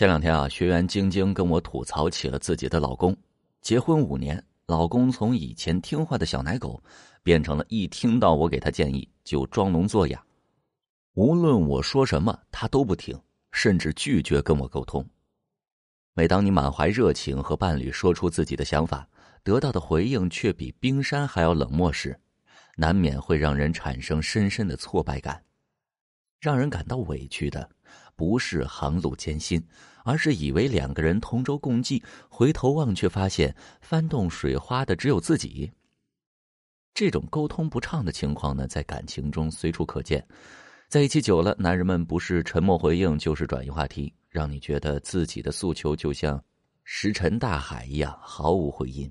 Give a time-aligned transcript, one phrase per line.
[0.00, 3.14] 前两天啊，学员晶晶跟我吐槽起了自己的老公。
[3.60, 6.82] 结婚五年，老公从以前听话的小奶狗，
[7.22, 10.24] 变成了一听到我给他建议就装聋作哑。
[11.12, 13.14] 无论我说什么，他都不听，
[13.52, 15.06] 甚至拒绝跟我沟通。
[16.14, 19.06] 每当你满怀热情和伴侣说出自己的想法，
[19.42, 22.18] 得到的回应却比冰山还要冷漠时，
[22.74, 25.44] 难免会让人产生深深的挫败感。
[26.40, 27.68] 让人感到委屈的，
[28.16, 29.62] 不是航路艰辛。
[30.04, 35.70] 而是以为两个人同舟共济，回头望却发现翻动水花的只有自己。
[36.92, 40.26] 这种沟通不畅的情况呢，在感情中随处可见。
[40.88, 46.42] 在一起久了，男人们不是沉默回应，就是转移话题，让你觉得自己的诉求就像
[46.82, 49.10] 石沉大海一样毫无回音。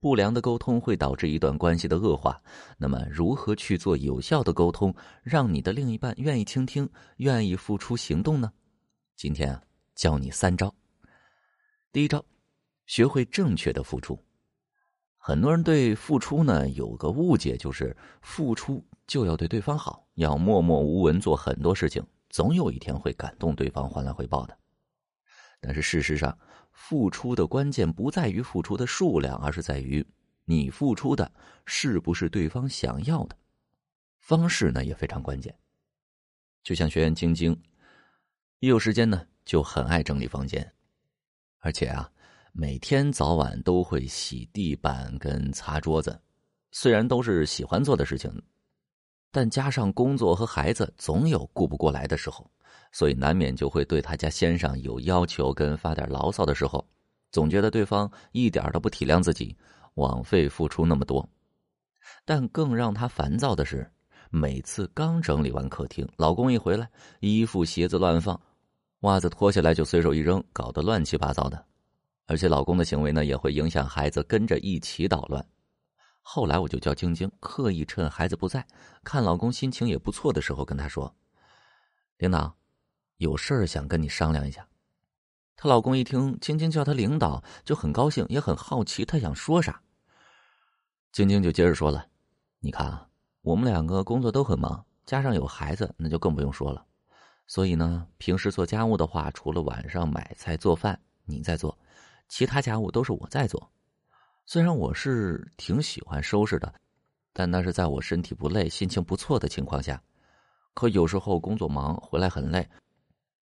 [0.00, 2.40] 不良的沟通会导致一段关系的恶化。
[2.76, 8.52] 那么，如何去做有效的沟通，让你的另一半愿意倾听、愿意付出行动呢？
[9.16, 9.62] 今天啊。
[9.98, 10.72] 教你三招。
[11.90, 12.24] 第一招，
[12.86, 14.24] 学会正确的付出。
[15.16, 24.56] 很多人对付出呢有个误解，就是付出就要对对方好，要默默无闻做很多事情，总有一天会感动对方，换来回报的。
[25.60, 26.38] 但是事实上，
[26.70, 30.06] 付出的关键不在于付出的数量，而是在于
[30.44, 31.32] 你付出的
[31.66, 33.36] 是不是对方想要的。
[34.20, 35.58] 方式呢也非常关键。
[36.62, 37.60] 就像学员晶晶，
[38.60, 39.26] 一有时间呢。
[39.48, 40.70] 就很爱整理房间，
[41.60, 42.06] 而且啊，
[42.52, 46.20] 每天早晚都会洗地板跟擦桌子。
[46.70, 48.30] 虽然都是喜欢做的事情，
[49.32, 52.46] 但加上工作和孩子，总有顾不过来的时候，
[52.92, 56.86] 所以难免就会对他家先生有要求跟发点牢骚的时候，
[57.32, 59.56] 总觉得对方一点都不体谅自己，
[59.94, 61.26] 枉费付出那么多。
[62.26, 63.90] 但更让他烦躁的是，
[64.28, 66.86] 每次刚整理完客厅，老公一回来，
[67.20, 68.38] 衣服鞋子乱放。
[69.00, 71.64] 袜子脱下来就随手一扔，搞得乱七八糟的，
[72.26, 75.44] 而且老公的行为呢也会影响孩子跟着一起捣乱。
[76.20, 78.66] 后来我就叫晶晶刻意趁孩子不在，
[79.04, 81.14] 看老公心情也不错的时候跟他说
[82.18, 82.54] ：“领导，
[83.18, 84.66] 有事儿想跟你商量一下。”
[85.56, 89.80] 她老公一听晶晶叫他领导，就很高兴，也很好奇他想说啥。
[91.12, 92.06] 晶晶就接着说了
[92.60, 93.08] ：“你看啊，
[93.42, 96.84] 我们两个工作都很忙，加上有孩子，那就更不用说了。”
[97.48, 101.76] 所以呢，平时做家务的话，除了晚上买菜做饭你在做，
[102.28, 103.68] 其他家务都是我在做。
[104.44, 106.72] 虽然我是挺喜欢收拾的，
[107.32, 110.00] 但那是在我身体不累、心情不错的情况下。
[110.74, 112.68] 可有时候工作忙，回来很累，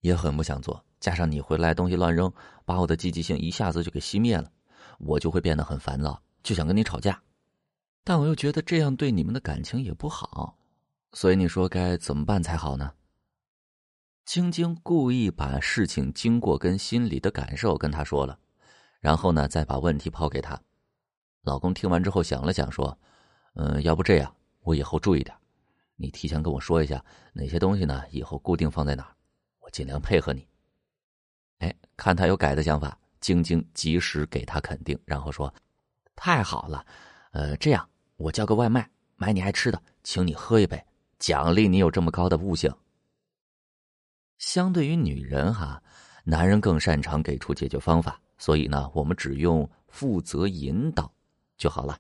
[0.01, 0.83] 也很不想做。
[1.01, 2.33] 加上你回来东西乱扔，
[2.65, 4.51] 把我的积极性一下子就给熄灭了，
[4.99, 7.21] 我就会变得很烦躁，就想跟你吵架。
[8.05, 10.57] 但我又觉得这样对你们的感情也不好，
[11.13, 12.93] 所以你说该怎么办才好呢？
[14.27, 18.37] 晶晶故意把事情经过跟心里的感受跟他说了，
[18.99, 20.61] 然后呢，再把问题抛给他。
[21.43, 22.99] 老公听完之后想了想，说
[23.55, 25.33] ：“嗯，要不这样，我以后注意点，
[25.95, 29.15] 你提前跟我说一下哪些东西呢，以后固定放在哪儿，
[29.61, 30.45] 我尽量配合你。”
[31.59, 35.55] 哎，看他有改的想法，晶晶及时给他肯定，然后说
[36.17, 36.85] ：“太好了，
[37.31, 40.85] 呃，这样我叫个外卖，买你爱吃的，请你喝一杯，
[41.17, 42.75] 奖励你有这么高的悟性。”
[44.39, 45.83] 相对于女人哈，
[46.25, 51.11] 男人更擅长给出解决方法，所以呢，我们只用负责引导
[51.57, 51.99] 就好了。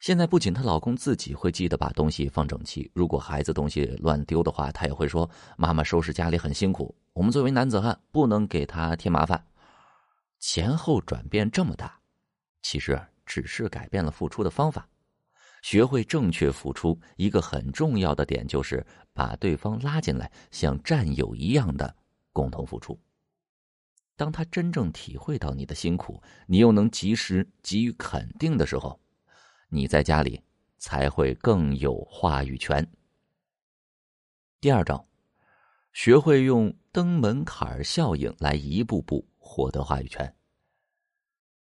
[0.00, 9.46] 现在不仅她老公自己会记得把东西放整齐，如果孩子东西乱丢的话，他也会说：“妈妈收拾家里很辛苦，我们作为男子汉不能给他添麻烦。”
[10.40, 12.00] 前后转变这么大，
[12.62, 14.88] 其实只是改变了付出的方法。
[15.62, 21.96] 学会正确付出，一个很重要的点就是把对方拉进来，像战友一样的
[22.32, 23.00] 共同付出。
[24.16, 29.00] 当他真正体会到你的辛苦，你又能及时给予肯定的时候，
[29.68, 30.42] 你在家里
[30.78, 32.86] 才会更有话语权。
[34.60, 35.04] 第二招，
[35.92, 40.32] 学会用登门槛效应来一步步获得话语权。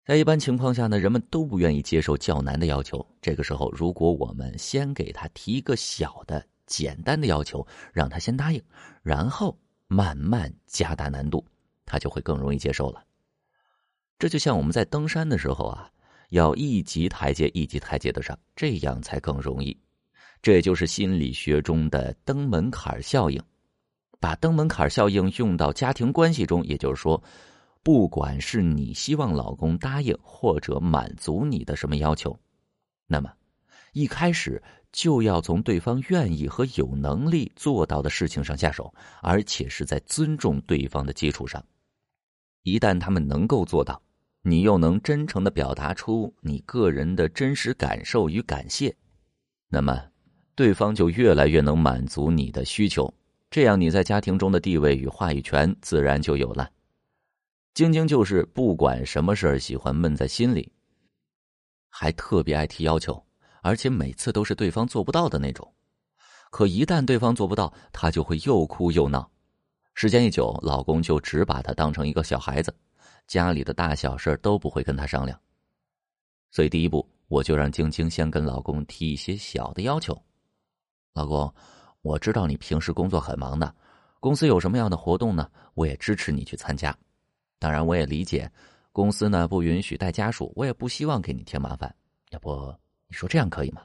[0.08, 3.06] 在一般情况下呢，人们都不愿意接受较难的要求。
[3.22, 8.64] 这个时候，如果我们先给他提一个小的、简单的要求，让他先答应，
[9.04, 9.54] 然后
[9.88, 11.44] 慢慢加大难度，
[11.86, 13.04] 他就会更容易接受了。
[14.18, 15.92] 这就像我们在登山的时候啊，
[16.30, 19.78] 要一级台阶一级台阶的上，这样才更容易。
[20.42, 23.44] 这也就是心理学中的登门槛效应。
[24.22, 27.22] 把登门槛效应用到家庭关系中，也就是说。
[27.88, 32.38] 不管是你希望老公答应或者满足你的什么要求，
[33.06, 33.32] 那么
[33.94, 34.62] 一开始
[34.92, 41.64] 就要从对方愿意和有能力做到的事情上下手，而且是在尊重对方的基础上，
[42.64, 44.02] 一旦他们能够做到，
[44.42, 48.94] 你又能真诚的表达出你个人的真实感受与感谢，
[49.70, 49.98] 那么
[50.56, 53.14] 对方就越来越能满足你的需求，
[53.50, 56.70] 这样你在家庭中的地位与话语权自然就有了。
[57.78, 60.68] 晶晶就是不管什么事儿喜欢闷在心里，
[61.90, 63.24] 还特别爱提要求，
[63.62, 65.72] 而且每次都是对方做不到的那种。
[66.50, 69.30] 可一旦对方做不到，她就会又哭又闹。
[69.94, 72.76] 时间一久，老公就只把她当成一个小孩子，
[73.28, 75.40] 家里的大小事儿都不会跟她商量。
[76.50, 80.20] 所以第一步，我就让晶晶先跟老公提一些小的要求。
[81.14, 81.54] 老公，
[82.02, 83.72] 我知道你平时工作很忙的，
[84.20, 85.48] 公司有什么样的活动呢？
[85.76, 86.98] 我也支持你去参加。
[87.60, 88.52] 当然，我也理解，
[88.92, 91.94] 公司呢不允许带家属，我也不希望给你添麻烦。
[92.30, 92.74] 要不
[93.08, 93.82] 你说这样可以吗？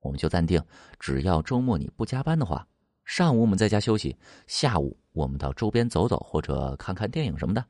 [0.00, 0.62] 我们就暂定，
[1.00, 2.66] 只要周末你不加班的话。
[3.04, 4.16] 上午我们在家休息，
[4.46, 7.64] 下午我们到周边走走或者看看电影什么的。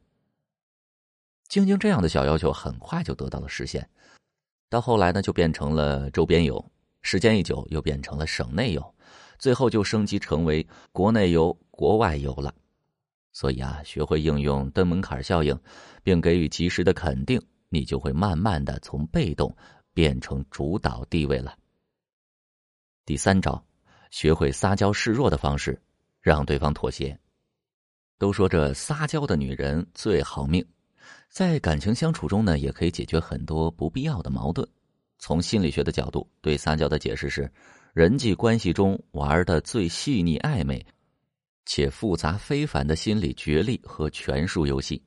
[1.49, 3.89] 晶晶这样的小要求很快就得到了实现，
[4.69, 6.65] 到后来呢就变成了周边游，
[7.03, 8.95] 时间一久又变成了省内游，
[9.39, 12.53] 最后就升级成为国内游、国外游了。
[13.35, 15.55] 所以啊，学会应用登门槛效应，
[16.03, 17.39] 并给予及时的肯定，
[17.69, 19.55] 你就会慢慢的从被动
[19.93, 21.55] 变成主导地位了。
[23.05, 23.63] 第三招。
[24.11, 25.77] 学会撒娇示弱的方式，
[26.21, 27.19] 让对方妥协。
[28.17, 30.65] 都说这撒娇的女人最好命，
[31.29, 34.65] 在感情相处中呢，也可以解决很多不必要的矛盾。
[35.19, 37.51] 从心理学的角度，对撒娇的解释是：
[37.93, 40.87] 人际关系中玩的最细腻、暧昧
[41.67, 45.03] 且复杂非凡的心理角力和权术游戏。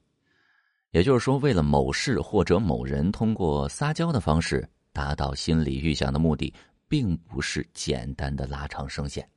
[0.92, 6.54] 也就是说，为了某事或者某人，通过撒娇的方式达到心理预想的目的。
[6.90, 9.30] 并不是简单的拉长声线。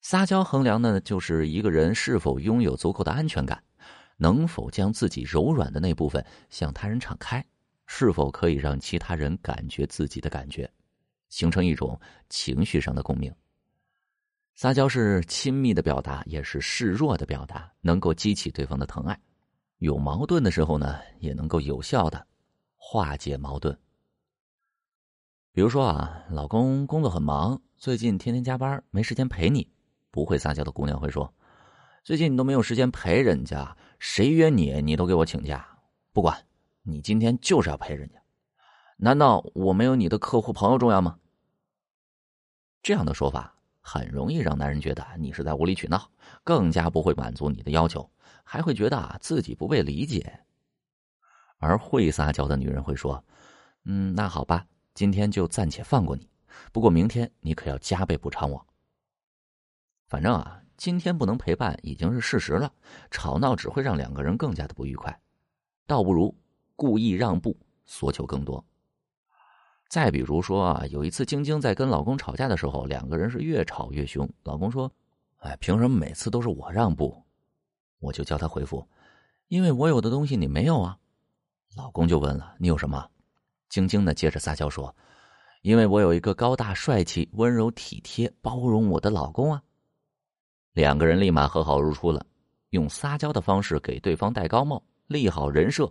[0.00, 3.62] 撒娇衡量呢，就是一个人是否拥有足够的安全感，
[4.16, 7.44] 能否将自己柔软的那部分向他人敞开，
[7.86, 10.68] 是否可以让其他人感觉自己的感觉，
[11.28, 11.96] 形成一种
[12.28, 13.32] 情绪上的共鸣。
[14.58, 19.16] 撒娇是亲密的表达，也是示弱的表达，能够激起对方的疼爱。
[19.76, 22.26] 有矛盾的时候呢，也能够有效的
[22.76, 23.78] 化解矛盾。
[25.52, 29.64] 比如说啊，老公工作很忙，最近天天加班，没时间陪你。
[30.10, 31.32] 不会撒娇的姑娘会说
[32.02, 35.64] ：“最近你都没有时间陪人家，谁约你，你都给我请假。
[36.12, 36.36] 不管
[36.82, 38.20] 你今天就是要陪人家，
[38.96, 41.16] 难道我没有你的客户朋友重要吗？”
[42.82, 43.54] 这样的说法
[43.88, 46.10] 很容易让男人觉得你是在无理取闹，
[46.44, 48.10] 更加不会满足你的要求，
[48.44, 50.40] 还会觉得自己不被理解。
[51.56, 53.24] 而会撒娇的女人会说
[53.88, 56.28] ：“嗯，那好吧。”今天就暂且放过你，
[56.72, 58.66] 不过明天你可要加倍补偿我。
[60.08, 62.70] 反正啊，今天不能陪伴已经是事实了，
[63.10, 65.18] 吵闹只会让两个人更加的不愉快，
[65.86, 66.36] 倒不如
[66.76, 67.56] 故意让步，
[67.86, 68.62] 索求更多。
[69.88, 74.28] 再比如说啊，有一次晶晶在跟老公吵架的时候，两个人是越吵越凶。
[74.42, 74.90] 老公说
[75.40, 77.22] ：“哎，凭什么每次都是我让步？”
[77.98, 78.86] 我就叫他回复
[79.48, 80.98] ：“因为我有的东西你没有啊。”
[81.74, 83.08] 老公就问了：“你有什么？”
[83.70, 84.94] 晶晶呢，接着撒娇说
[85.62, 89.62] ：“因为我有一个高大帅气、温柔体贴、包容我的老公啊。”
[90.74, 92.24] 两个人立马和好如初了，
[92.70, 95.90] 用撒娇的方式给对方戴高帽、立好人设，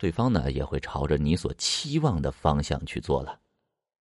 [0.00, 3.38] 对方呢也会朝着你所期望的方向去做了。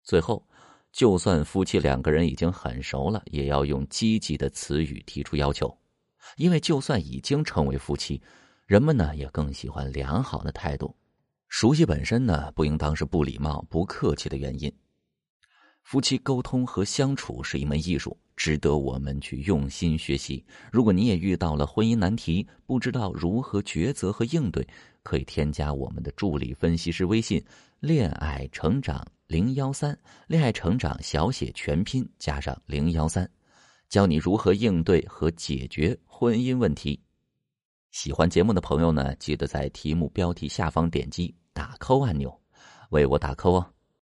[0.04, 0.48] 最后，
[0.92, 5.76] 就算夫妻两个人已经很熟了，也要用积极的词语提出要求，
[6.38, 8.22] 因为就算已经成为夫妻，
[8.68, 10.96] 人们呢也更喜欢良好的态度。
[11.50, 14.72] 熟悉本身呢，不应当是不礼貌、不客气的原因。
[15.82, 20.46] 夫妻沟通和相处是一门艺术，值得我们去用心学习。
[20.72, 24.66] 如果你也遇到了婚姻难题，不知道如何抉择和应对，
[25.04, 27.44] 可以添加我们的助理分析师微信
[27.80, 33.30] “恋爱成长零幺三”，恋爱成长小写全拼加上零幺三，
[33.90, 37.00] 教你如何应对和解决婚姻问题。
[37.92, 41.36] 喜欢节目的朋友呢，记得在题目标题下方点击。
[41.54, 42.34] 打扣按钮，
[42.92, 43.74] 为我打扣哦。